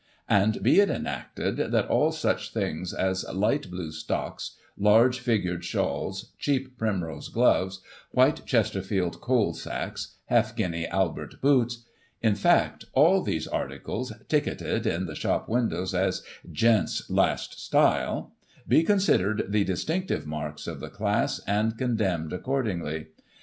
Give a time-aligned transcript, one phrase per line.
[0.27, 5.63] \I And be it enacted, that all such things as light blue stocks, large figured
[5.63, 11.85] shawls, cheap primrose gloves, white Chesterfield coal sacks, half guinea Albert boots;
[12.19, 18.33] in fact, all those articles ticketed in the shop windows as" Gent's last style,"
[18.67, 23.09] be considered the distinctive marks of the class, and condemned accordingly.